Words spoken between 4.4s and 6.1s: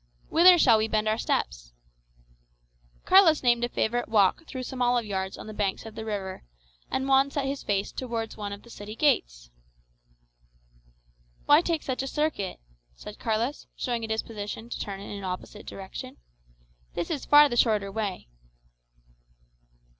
through some olive yards on the banks of the